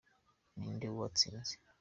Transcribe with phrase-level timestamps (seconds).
[0.57, 1.55] Ninde watsinze?